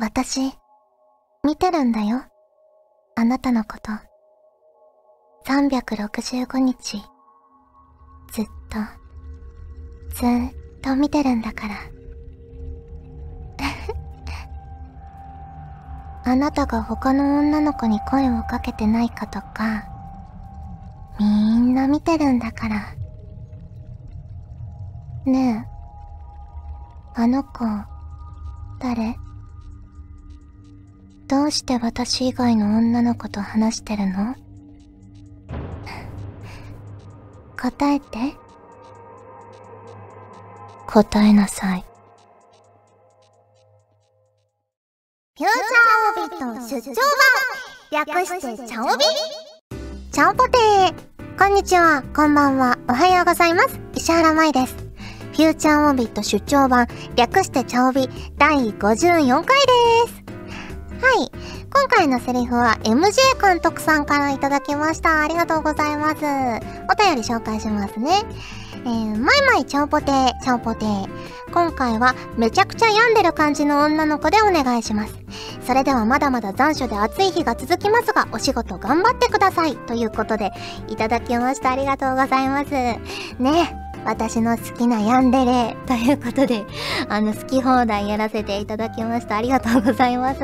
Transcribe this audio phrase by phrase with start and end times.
[0.00, 0.50] 私、
[1.44, 2.22] 見てるんだよ。
[3.16, 3.92] あなたのこと。
[5.44, 6.96] 365日、
[8.32, 8.78] ずっと、
[10.16, 11.74] ずっと見てるんだから。
[16.32, 19.84] あなたが他の女の子に声をかけてないかとか、
[21.18, 21.26] み
[21.58, 22.94] んな見てるんだから。
[25.26, 25.68] ね
[27.16, 27.66] え、あの子、
[28.78, 29.14] 誰？
[31.30, 34.34] どうして私以外の女の子と話してるの？
[37.56, 38.34] 答えて。
[40.88, 41.84] 答えなさい。
[45.38, 46.94] フューチャーオビット出張
[47.92, 49.04] 版略してチャオビ
[50.10, 53.78] チャオポテーこんにちは、こんばんは、おはようございます。
[53.94, 54.74] 石原舞です。
[54.74, 60.20] フューチャーオビット出張版略してチャオビ第54回です。
[61.00, 61.29] はい。
[61.72, 65.22] 今回のセリフは MJ 監督さんからいただきました。
[65.22, 66.16] ありがとうございます。
[66.16, 68.22] お便り紹介しますね。
[68.84, 71.08] えー、マイマイチャオポテー、チャオポテー。
[71.52, 75.14] 今回はめちゃくちゃ病んでる感じの女の子でお願いします。
[75.66, 79.76] それではまだまだ残暑で暑い日が続きますが、お仕事頑張ってください。
[79.76, 80.52] ということで、
[80.88, 81.70] いただきました。
[81.70, 82.70] ありがとうございます。
[82.70, 86.64] ね私の好きなヤンデレということで、
[87.08, 89.36] あの、好き放題やらせていただきました。
[89.36, 90.40] ありがとうございます。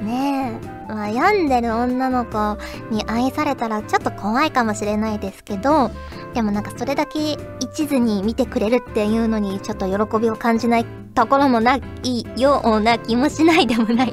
[0.00, 2.58] ねえ、まあ、病んでる女の子
[2.90, 5.90] に愛されたらちょっと怖いかもしれないですけど、
[6.34, 14.12] でもなんかそれだけ一途に見てくれるっていうのにちょっと喜びを感じないところもないような気もしないでもない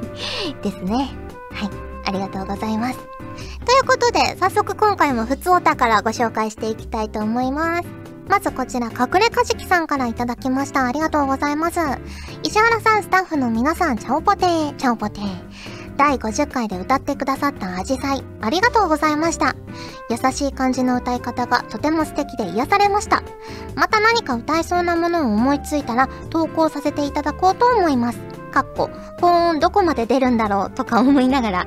[0.62, 1.10] ですね。
[1.52, 1.70] はい、
[2.06, 2.98] ありがとうございます。
[3.64, 7.88] ということで、早速今回も普通お宝ご紹介していきたいと思います。
[8.28, 10.86] まずこちら、隠れかじきさんからいただきました。
[10.86, 11.78] ありがとうございます。
[12.42, 15.73] 石原さん、スタッフの皆さん、チャオポテー、チャオポテー。
[15.96, 19.54] 第50回で歌ってくださったアジサイ、ありがとうございました。
[20.10, 23.22] 優しい感じの歌い方がとても素敵で癒されました。
[23.74, 28.18] また何か歌えそうなものを思いついたら投稿させていただこうと思います。
[28.50, 31.66] かっこ、高音どこまで出るんだろうとか思いながら。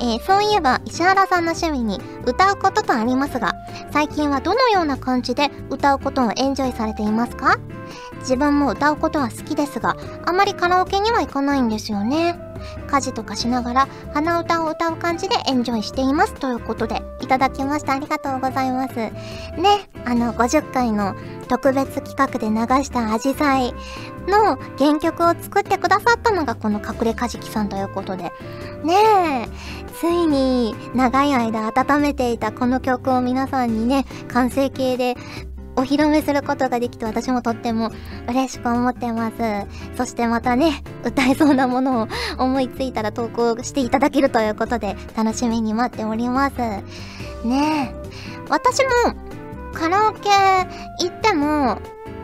[0.00, 3.52] えー、そういえば石原さんの趣味に歌うこととありますが、
[3.90, 7.58] 最近はどのような感じで歌うことをエンジョイされていますか？
[8.20, 12.38] 自分も歌うことは好きですが、あまりカラオケには行かないんですよね。
[12.86, 17.92] 家事とかしながら鼻歌を歌う感じでエンジョイしていますということでいただきました。
[17.92, 18.94] ありがとうございます。
[18.96, 19.12] ね
[20.04, 21.14] あの50回の
[21.48, 23.74] 特別企画で流したアジサイ
[24.26, 28.32] の原曲を作ってくださったのがこの隠れカジキさんということで。
[28.84, 28.94] ね
[29.46, 35.16] えついに長い間温めていたこの曲を皆さんにね完成形で
[35.78, 37.92] お披露目することができて私もとっても
[38.28, 39.36] 嬉しく思ってます。
[39.96, 46.56] そしてまたね、歌えそうなものを思いついたら投稿していただけるということで楽しみに待っております。
[47.46, 48.08] ねえ。
[48.48, 48.90] 私も
[49.72, 50.28] カラオケ
[50.98, 51.78] 行っても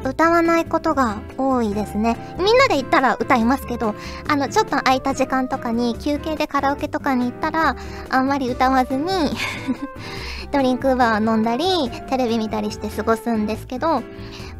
[0.05, 2.17] 歌わないことが多いですね。
[2.39, 3.95] みんなで行ったら歌いますけど、
[4.29, 7.77] あの、ちょっと空いた時間とかに休憩でカラオケとかに行ったら、
[8.11, 9.07] あんまり歌わずに
[10.53, 14.03] ドリンクバー飲んだり、テレビ見たりして過ごすんですけど、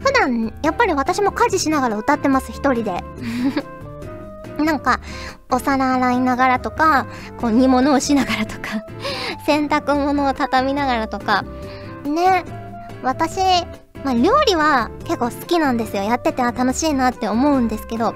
[0.01, 3.05] 普段、やっぱり私も家事しながら歌ってます、一人で。
[4.59, 5.01] なんか、
[5.51, 7.07] お皿洗いながらとか、
[7.41, 8.85] こう煮物をしながらとか、
[9.47, 11.45] 洗濯物を畳みながらとか、
[12.05, 12.45] ね、
[13.03, 13.41] 私、
[14.05, 16.03] まあ、料理は結構好きなんですよ。
[16.03, 18.15] やってて楽しいなって思うんですけど、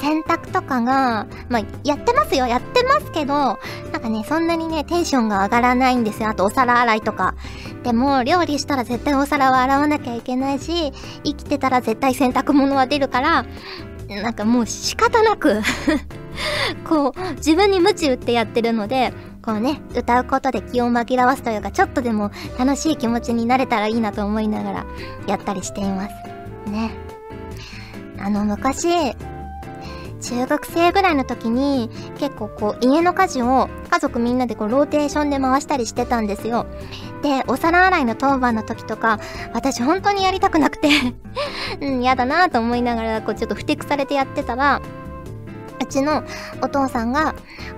[0.00, 2.46] 洗濯とかが、まあ、やってますよ。
[2.46, 3.34] やってますけど、
[3.92, 6.30] なんかね、そんなにね、テンションが上がらないんですよ。
[6.30, 7.34] あと、お皿洗いとか。
[7.82, 10.92] でも、料理したら絶対お皿は洗わなきゃいけないし、
[11.24, 13.44] 生きてたら絶対洗濯物は出るから、
[14.08, 15.60] なんかもう仕方なく
[16.88, 19.12] こう、自分に鞭打ってやってるので、
[19.48, 24.86] こうね、歌うことで気を紛らわすというか、ちょっとでも楽しい気持ちになれたらいいなと思いながら、
[25.26, 26.14] やったりしています。
[26.70, 26.90] ね。
[28.18, 28.88] あの、昔、
[30.20, 31.88] 中学生ぐらいの時に
[32.18, 36.66] 結構こう家の家事を家族みんなでこうローテーションで回したりしてたんですよ。
[37.22, 39.18] で、お皿洗いの当番の時とか、
[39.54, 40.90] 私本当にやりたくなくて
[41.80, 44.82] うん、やだなと思いながらこうちょっとふてくされてやってたら、
[45.80, 46.24] うちの
[46.62, 47.34] お父さんが、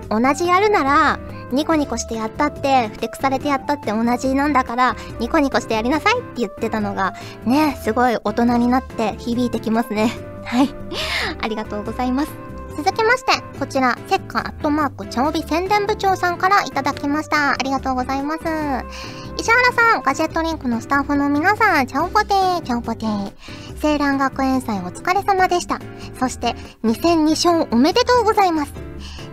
[0.09, 1.19] 同じやるなら、
[1.51, 7.13] ニコニコしてやったって、ふてくされてやったって同じなんだから、ニコニコしてやりなさいって言ってたのが、
[7.45, 10.11] ね、すごい大人になって響いてきますね。
[10.45, 10.73] はい。
[11.41, 12.31] ありがとうございます。
[12.77, 17.51] 続きまして、こちら、セッカーアットマーク、茶帯宣伝部長さんからいただきました。
[17.51, 18.39] ありがとうございます。
[19.37, 23.60] 石原さん、ガジェットリンクのスタッフの皆さん、チャオポテー、チャオポテー。
[23.83, 25.79] 青蘭学園祭お疲れ様でした。
[26.19, 28.73] そして、2戦2勝おめでとうございます。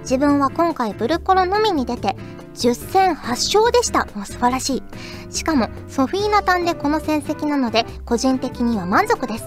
[0.00, 2.16] 自分は今回ブルコロのみに出て、
[2.54, 4.06] 10戦8勝でした。
[4.14, 4.82] もう素晴らしい。
[5.30, 9.44] しかも、ソフィーナ単でこの戦績なので、個人的には満足です。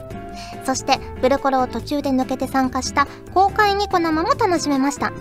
[0.66, 5.12] そして、ブルコロを途中で抜けて参加した公開ニコ生も楽しめました。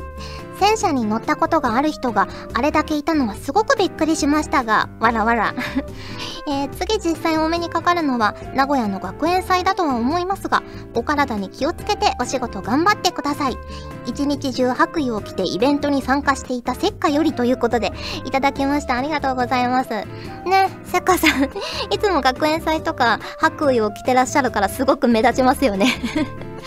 [0.60, 5.54] 戦車に乗ったことがある人があれだけいたのはすごくびっくりしましたが、わらわら。
[6.46, 10.62] えー、次実際お目にかかるのは名古屋の学園祭だとは思いますが、
[10.94, 13.56] お体に気をつけてお仕事頑張ってください。
[14.04, 17.92] 一日中白衣を着てイベントに参加していたせっかよりということで、
[18.26, 18.96] いただきました。
[18.96, 19.90] ありがとうございます。
[19.90, 21.44] ね、せっかさん
[21.90, 25.86] いつも学園祭とか白衣を着てらっしゃるからすごく目立ちますよね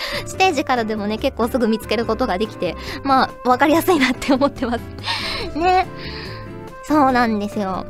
[0.25, 4.79] ステージからでもね、結構すぐ見つけることができて、まあ、わかりやすいなって思ってます
[5.57, 5.87] ね。
[6.83, 7.85] そうなんですよ。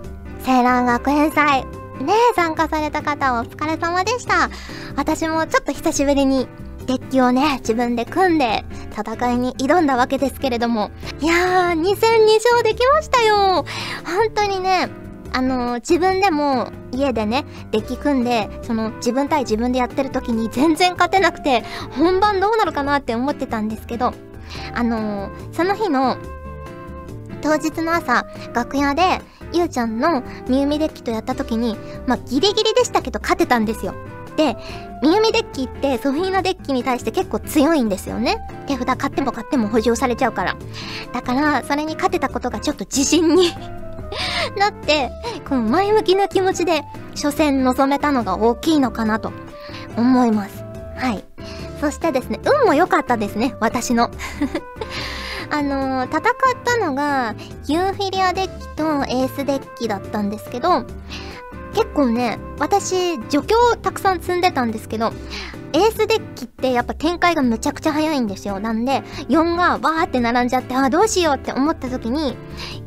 [0.45, 1.65] 青蘭学園祭。
[2.01, 4.49] ね参加された方お疲れ様でした。
[4.95, 6.47] 私もちょっと久しぶりに
[6.85, 10.91] デッキをね、自分で組んで戦いに挑んだわけですけれども。
[11.21, 13.65] いやー、2戦2勝できましたよ。
[14.05, 14.89] 本当にね、
[15.31, 24.13] あのー、自分でも家でね、デッキ組んで、その自分対自分でやってる時に全然勝てなくて、本番どうなるかなって思ってたんですけど、
[24.73, 26.17] あのー、その日の
[27.41, 31.75] 当日の朝、楽屋で、ゆうちゃんのみゆみデッキとやった時に、
[32.07, 33.93] まあ、ギリギリでしたけど勝てたんですよ。
[34.35, 34.57] で、
[35.03, 38.37] みゆみデッキってソフィーナデッキに対して結構強いんですよね。
[38.65, 40.55] 手札買っても買っても補充されちゃうから。
[41.13, 43.51] だから、それに勝てたことがちょっと自信に
[44.59, 45.11] なって、
[45.47, 46.83] この前向きな気持ちで
[47.15, 49.31] 初戦臨めたのが大きいのかなと
[49.97, 50.63] 思います。
[50.97, 51.23] はい。
[51.79, 54.09] そしてですね、運も良かったですね、私の。
[55.51, 56.21] あのー、戦っ
[56.63, 57.35] たのが、
[57.67, 60.85] ユーフィリアデッキとエースデッキだったんですけど、
[61.73, 65.11] 結構ね、私、除去をたくさん積んでたんですけど、
[65.73, 68.59] エースデッキってやっぱ展開がめちゃくちゃ早いんですよ。
[68.59, 72.37] なんで、4がわーって並んじゃって、あ、どうしようって思った時に、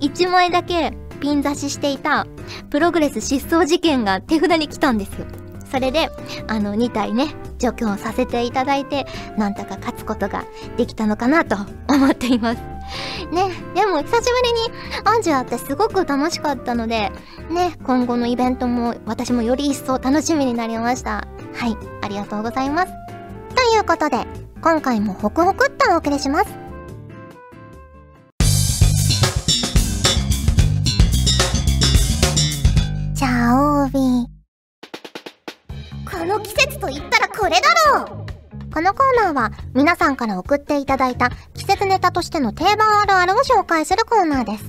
[0.00, 2.26] 1枚だけピン刺ししていた、
[2.70, 5.26] プログレス失踪事件が手札に来たんですよ。
[5.70, 6.08] それで、
[6.46, 10.44] あの、2体ね、除去をさせていただいて、なんとか勝つことが
[10.76, 11.56] できたのかなと
[11.88, 12.62] 思っています。
[13.32, 17.10] ね、でも久しぶりにアンジュアってすごく楽しかったので、
[17.50, 21.26] ね、今後のイベントも私もより一層楽しみになりました。
[21.54, 22.92] はい、ありがとうございます。
[23.54, 24.24] ということで、
[24.62, 26.65] 今回もホクホクっとお送りします。
[36.10, 37.60] この季節と言ったらこれだ
[37.94, 38.26] ろう
[38.72, 44.64] このコーナーは皆さんから送っていただいた季節ネタとしての定番あるあるを紹介するコーナーです。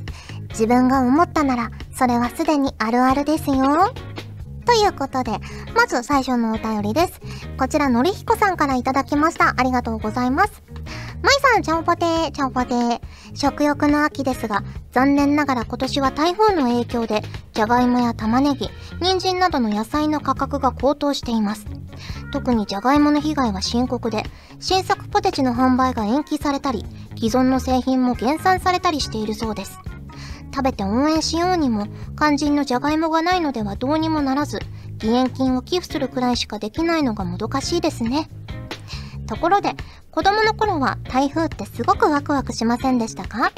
[0.50, 3.94] 自分が思ったなら、それはすでにあるあるですよ。
[4.66, 5.32] ということで、
[5.76, 7.20] まず最初のお便りです。
[7.58, 9.54] こちら、のりひこさんからいただきました。
[9.58, 10.64] ありがとうございます。
[11.22, 13.00] まいさん、ちゃんぽてー、ちゃんぽてー。
[13.34, 17.22] 食欲の秋ですが、残念ながら今年は台風の影響で、
[17.54, 18.70] じゃがいもや玉ねぎ、
[19.02, 21.66] 人参などの野菜の価格が高騰しています。
[22.32, 24.24] 特にじゃがいもの被害は深刻で、
[24.60, 26.86] 新作ポテチの販売が延期されたり、
[27.16, 29.80] 既存の製品も減産されたりしているそうです。
[30.54, 34.60] 食べて応援しようにも、肝心のじゃがいもがないのではどうにもならず、
[35.02, 38.30] 義援金を寄付するくらいしかできないのがもどかしいですね。
[39.28, 39.74] ところで、
[40.12, 43.52] 子供の頃は台風ってすごくワクワクしませんでしたか？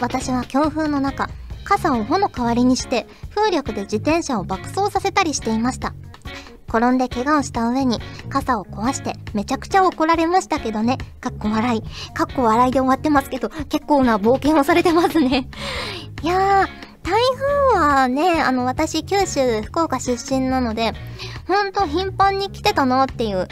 [0.00, 1.28] 私は強風の中、
[1.64, 5.94] 傘を帆の代わりにして風力で自転車を爆走させたりしていました。
[6.68, 10.98] 転んで怪我をした上に傘を壊してめちゃくちゃ怒られましたけどね。
[11.20, 11.82] かっこ笑い。
[12.12, 15.48] かっこ笑いで終わってますけど、結構な冒険をされてますね。
[16.22, 16.68] いやー、
[17.04, 17.20] 台
[17.72, 20.94] 風はね、あの、私、九州、福岡出身なので、
[21.46, 23.46] ほんと頻繁に来てたなっていう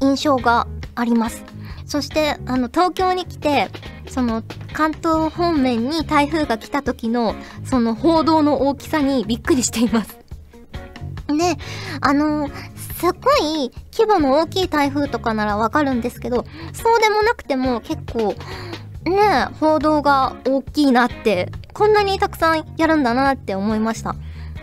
[0.00, 1.44] 印象があります。
[1.86, 3.70] そして、あの、東京に来て、
[4.08, 10.18] その、関東方面に台風が来た時の、その報道の大きさにびっくりしています。
[11.28, 11.56] で、
[12.00, 18.34] あのすっごい規模の大きい台風とかならわかるんですけど、そうでもなくても結構、
[19.04, 24.14] ね、報道が大きいなって、こんなにたくさんやるんだなって思いました。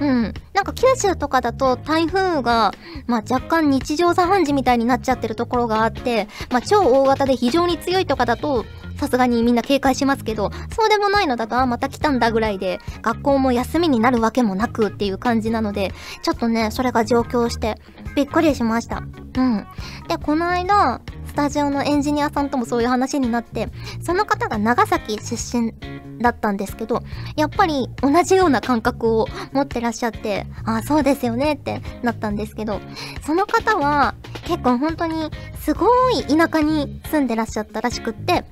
[0.03, 0.33] うん。
[0.53, 2.74] なんか九州とかだと台風が、
[3.07, 8.65] まあ若干日常茶飯事みたいになっちゃってるところがあって、まあ超大型で非常に強いとかだと、
[8.98, 17.79] さすがにみんな警戒しますけど、そうでもないのだと、あ、また来たんだぐらいで、学校も休みになるわけもなくっていう感じなので、ちょっとね、それが上京して、
[18.15, 18.98] びっくりしました。
[19.38, 19.65] うん。
[20.07, 23.69] で、この間、スタジオのエンジニアさんともそういう話になって、
[24.03, 25.74] その方が長崎出身
[26.20, 27.03] だったんですけど、
[27.36, 32.79] やっぱり同じような感覚を持ってらっしゃって、ああ、そうですよねってなったんですけど、
[33.25, 34.15] その方は
[34.46, 38.46] 結構本当にすごい田舎に住んでらっしゃったらしくって、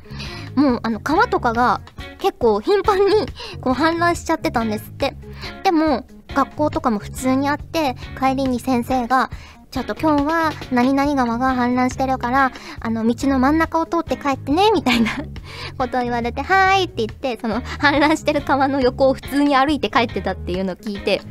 [0.55, 1.81] もうあの川とかが
[2.19, 3.11] 結構頻繁に
[3.61, 5.15] こう氾濫しちゃってたんですって。
[5.63, 9.29] でも、学校とかも普通にあって、帰りに先生が、
[9.71, 15.11] ちょっと今日は何々川が氾濫してるから、あの道の真ん中を通って帰ってね、みたいな
[15.77, 21.21] ことを言われて、はーいって言って、その氾濫してる川の横を普通に歩いて帰ってたっていうのを聞いて、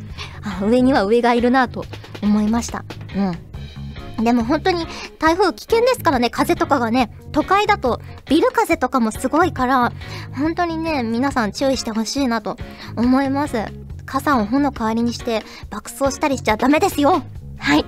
[0.42, 1.84] あ、上には上がいるなと
[2.22, 2.84] 思いました。
[3.14, 4.24] うん。
[4.24, 4.86] でも本当に
[5.18, 9.92] 台風危険ですからね、風とかがね、都会だとビル風とかもすごいから、
[10.32, 12.56] 本当にね、皆さん注意してほしいなと
[12.96, 13.64] 思います。
[14.10, 17.22] 傘を穂の代わりにして爆走したりしちゃダメですよ
[17.58, 17.84] はい。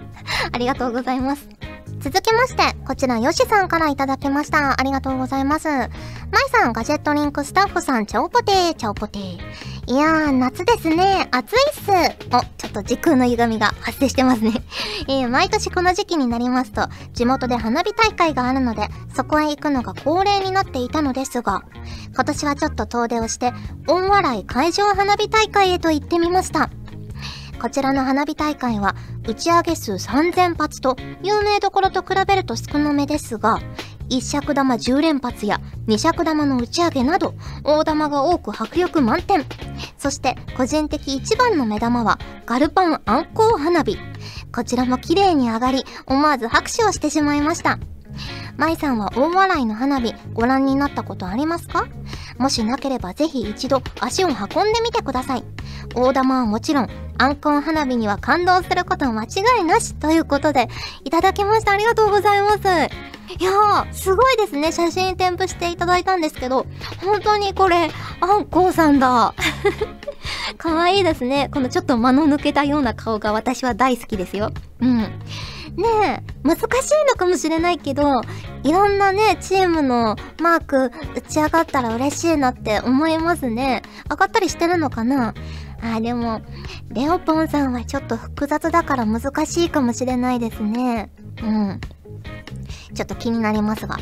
[0.52, 1.48] ありがとうございます。
[2.00, 4.78] 続きまして、こちらヨシさんからいただきました。
[4.78, 5.68] ありがとうございます。
[5.68, 5.88] まい
[6.50, 9.71] さん、ガジェットリンクスタッフさん、チャオポテー、チャオポテー。
[9.88, 11.28] いやー、夏ですね。
[11.32, 11.90] 暑いっす。
[12.30, 14.62] お、ちょっと時空の歪みが発生してますね。
[15.08, 21.62] えー、毎年この時期になりますと、地元で花火大会があるので、そこへ行くのが恒例になっていたのですが、
[22.14, 23.52] 今年はちょっと遠出をして、
[23.88, 26.70] 大笑い会場花火大会へと行ってみました。
[27.60, 33.60] こちらの花火大会は打ち上げ数3000発と有名どころと比べると少なめですが、
[34.12, 39.46] 1尺玉10連発や2尺玉の打ち上げなど大玉が多く迫力満点。
[39.96, 43.96] そして個人的一番の目玉はガルパンアンコウ花火。
[44.54, 47.78] こちらも綺麗に上がり思わず拍手をしてしまいました。
[48.58, 51.88] 舞さんは大笑いの花火ご覧になったことありますか？
[52.38, 54.36] もしなければぜひ一度足を運ん
[54.72, 55.44] でみてください。
[55.94, 59.28] 大玉はもちろん、アンコン花火には感動すること間違
[59.60, 60.68] いなしということで、
[61.04, 61.72] いただきました。
[61.72, 62.58] ありがとうございます。
[63.38, 64.72] いやー、すごいですね。
[64.72, 66.66] 写真添付していただいたんですけど、
[67.04, 69.34] 本当にこれ、アンコウさんだ。
[70.58, 71.48] 可愛いですね。
[71.52, 74.50] このちょっと間の抜けたような顔が私は大好きですよ。
[74.80, 75.12] うん。
[75.76, 76.66] ねえ、難しい
[77.08, 78.20] のかもしれないけど、
[78.62, 83.82] いろんなね、チームのマーク打ち上がったら嬉しいなって思いますね。
[84.10, 85.34] 上がったりしてるのかな？
[85.82, 86.42] あ、でも、
[86.90, 91.10] レオポンさんはちょっと複雑だから難しいかもしれないですね。
[91.42, 91.80] うん。
[92.94, 93.96] ちょっと気になりますが。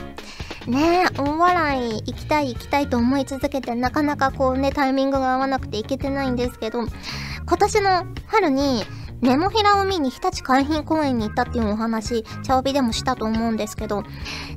[0.66, 8.84] ねえ、大笑い行きたい行きたいと思い続けて、なかなかこうね、タイミングが合わなくて行けてないんですけど、今年の春に、
[9.20, 14.02] ネモフィラを見に日立海浜公園に行ったっていうお話、茶帯でもしたと思うんですけど、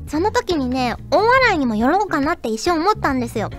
[0.08, 3.50] その時にね、大笑いにも寄ろうかなって一瞬思ったんですよ。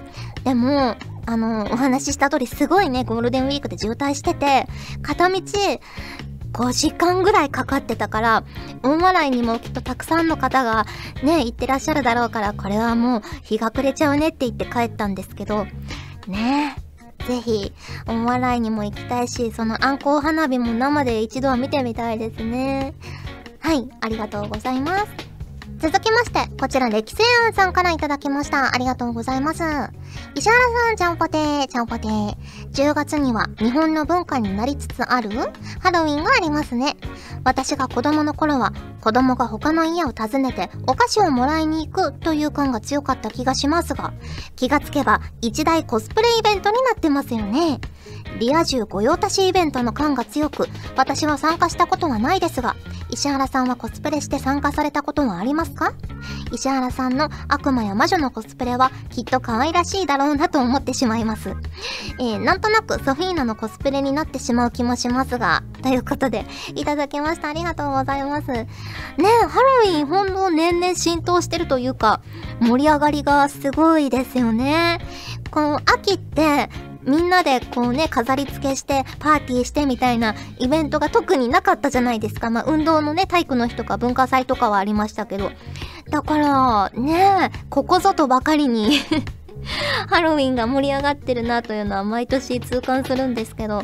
[0.44, 0.96] でも、
[1.26, 4.66] あの、お話しした通りすごいね、ゴールデンウィークで渋滞してて、
[5.02, 5.40] 片道、
[6.54, 8.44] 5時間ぐらいかかってたから、
[8.82, 10.87] 大笑いにもきっとたくさんの方が
[11.23, 15.66] ね、行ってらっしゃるだろうから、これはもう日が暮れちゃうねって言って帰ったんですけど、
[16.26, 16.84] ねえ
[17.26, 17.73] ぜひ、
[18.07, 22.95] お笑いにも行きたいし、そのアンコウ花火も生で一度は見てみたいですね。
[23.61, 25.07] はい、ありがとうございます。
[25.78, 28.75] 続きまして、こちら歴世庵さんから頂きました。
[28.75, 29.62] ありがとうございます。
[30.35, 32.35] 石原さん、ちゃんぽてー、ちゃんぽてー。
[32.73, 35.31] 10月には日本の文化になりつつある？
[35.81, 36.97] ハロウィンがありますね。
[37.44, 44.14] 私が子供の頃は子供が他の家を訪ねてお菓子をもらいに行くという感が強かった気がしますが、
[44.56, 47.80] 気がつけば一大コスプレイベントになってますよね。
[48.38, 52.75] リア充御用達イベントの感が強く、私は参加したことはないですが、
[53.11, 55.93] 石原さんはコスプレして参加されたことはありますか？
[56.52, 61.50] 石原さんの悪魔や魔女のコスプレはきっと可愛らしいだろうなと思ってしまいます。
[62.19, 67.49] えー、なんとなくソフィーナのコスプレになってしまう気もしますが、ということで、いただきました。
[67.49, 68.49] ありがとうございます。
[68.49, 68.66] ね
[69.19, 72.21] えハロウィンほんの年々浸透してるというか、
[72.61, 74.99] 盛り上がりがすごいですよね。
[75.50, 76.69] この秋って、
[77.06, 82.50] みんなでこうね、飾り付けして、パーティーしてみたいなイベントが特になかったじゃないですか。
[82.50, 85.50] まあ、運動のね、体育の日とか文化祭とかはありましたけど。
[86.11, 88.99] だから、ねここぞとばかりに
[90.08, 93.82] ハロウィンが盛り上がってるなというのは毎年痛感するんですけど、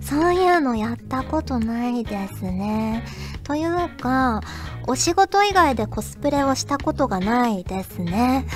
[0.00, 3.04] そういうのやったことないですね。
[3.44, 4.40] というか、
[4.86, 8.46] お仕事以外でコスプレをしたことがないですね。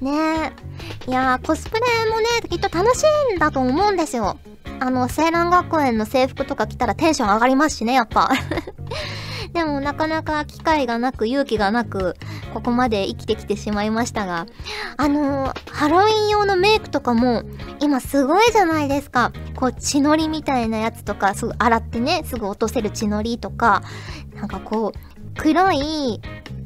[0.00, 0.52] ね
[1.06, 4.38] えいやー、コスプレもね、きっと楽しいんだと思うんですよ。
[4.80, 8.30] あの、青蘭学園の制服とか着たらテンション上がりますしね、やっぱ。
[9.52, 12.16] でもなかなか機会がなく勇気がなく、
[12.52, 14.46] ここまで生きてきてしまいましたが、
[14.96, 17.42] あのー、ハロウィン用のメイクとかも、
[17.80, 19.32] 今すごいじゃないですか。
[19.54, 23.82] こう、血のりみたいなやつとか、すぐ洗ってね、すぐ落とせる血のりとか、
[24.34, 26.20] なんかこう、黒い、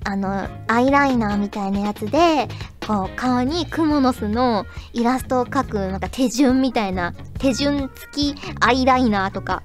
[0.05, 2.49] あの、アイライナーみたいなやつで、
[2.87, 9.63] こう顔にクモの巣のイラストを描くなんか手順みたいな手順付きアイライナーとか。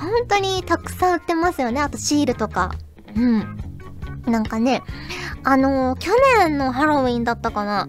[0.00, 1.80] 本当にたくさん売ってますよね。
[1.80, 2.72] あとシールとか。
[3.14, 3.56] うん。
[4.26, 4.82] なんかね
[5.44, 6.10] あのー、去
[6.40, 7.86] 年のハロウィンだったかな。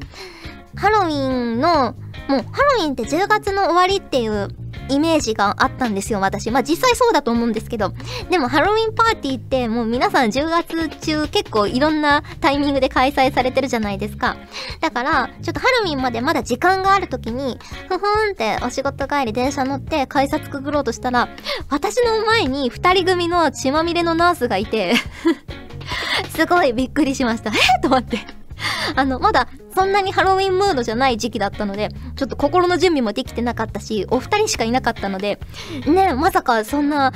[0.75, 1.95] ハロウィンの
[2.27, 4.49] もうハロウィンって10月の終わりっていう
[4.89, 6.51] イメージがあったんですよ、私。
[6.51, 7.93] まあ実際そうだと思うんですけど。
[8.29, 14.37] でもハロウィンパーティーってもう皆さん10月中結構いろんなタイミングで開催されてるじゃないですか。
[14.81, 21.29] だから、ちょっとハロウィンまでまだ時間がある時に、ふふんってお仕事帰り電車乗って改札くぐろうとしたら、
[21.69, 24.95] 私の前に二人組の血まみれのナースがいて
[26.35, 27.51] すごいびっくりしました。
[27.51, 27.53] え？
[27.81, 28.19] と思って。
[28.95, 35.39] あの、まだそんなにハロウィンムードじゃない時期だったので、ちょっと心の準備もできてなかったし、お二人しかいなかったので、
[35.85, 37.15] ね、まさかそんな、ん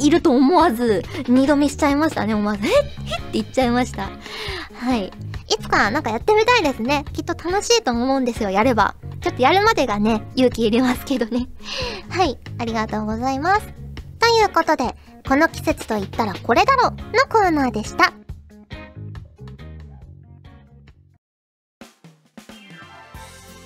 [0.00, 2.66] いると思わず、二度見しちゃいましたね、思わず。
[2.66, 2.72] えっ？
[2.72, 3.22] えっ？
[3.22, 4.10] て言っちゃいました。
[4.74, 5.06] はい。
[5.06, 5.12] い
[5.62, 7.04] つかなんかやってみたいですね。
[7.12, 8.96] きっと楽しいと思うんですよ、やれば。
[9.20, 11.46] ちょっとやるまでがね、勇気いりますけどね。
[12.10, 13.60] はい、ありがとうございます。
[14.18, 14.96] ということで、
[15.28, 16.96] この季節と言ったらこれだろの
[17.30, 18.12] コーナーでした。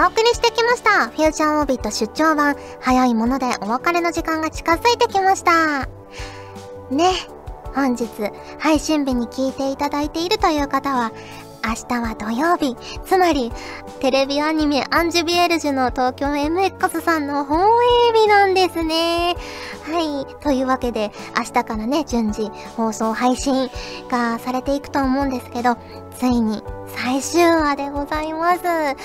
[0.00, 1.10] お送りしてきました。
[1.10, 2.56] フューチャーオービット出張版。
[2.80, 5.90] 早いものでお別れの時間が近づいてきました。
[6.90, 7.10] ね。
[7.74, 8.08] 本日、
[8.58, 11.12] 配信日に聞いていただいているという方は、
[11.62, 13.52] 明日は土曜日、つまり、
[14.00, 19.36] テレビアニメアンジュビエルジュの東京 MX さんの放映日なんですね。
[19.82, 20.26] はい。
[20.42, 23.68] というわけで、明日からね、順次放送配信
[24.08, 25.76] がされていくと思うんですけど、
[26.18, 26.62] ついに
[26.96, 28.62] 最終話でございます。
[28.62, 28.96] ね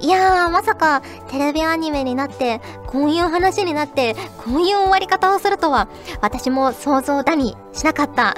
[0.00, 0.04] え。
[0.04, 5.88] いやー、まさかテレビアニメになって、こういう話になって、こういう終わり方をするとは、
[6.20, 8.34] 私も想像だにしなかった。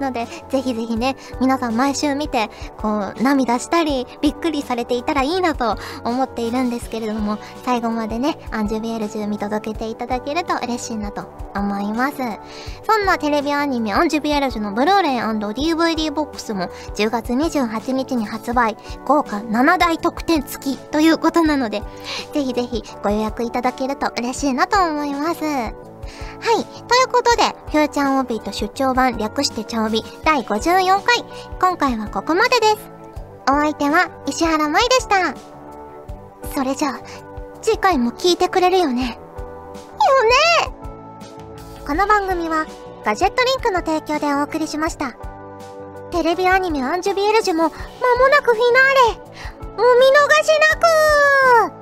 [0.00, 12.16] ので、ぜひぜひね、皆さん毎週見て、こう、涙したり、びっくりされていたらいいなと思っているんですけれども、最後までね、アンジュビエルジュ見届けていただけると嬉しいなと思います。
[12.84, 21.82] そんなテレビアニメアンジュビエルジュのブルーレイ &DVD ボックスも10月28日に発売、豪華7大特典付きということなので、
[22.32, 25.91] ぜひぜひご予約いただけると嬉しいなと思います。
[26.40, 26.64] はい。
[26.64, 31.24] ということで、フューチャーオービーと出張版略してチャオビ第54回。
[31.60, 32.90] 今回はここまでです。
[33.48, 35.34] お相手は石原舞でした。
[36.54, 37.00] それじゃあ、
[37.60, 39.02] 次回も聞いてくれるよね。
[39.02, 39.08] よ
[40.68, 40.74] ね
[41.86, 42.66] この番組は、
[43.04, 45.16] ガジェットリンクの提供でお送りしました。
[46.12, 49.32] テレビアニメアンジュビエルジュも間もなくフィナーレ
[49.78, 50.50] お見逃し
[51.70, 51.81] なく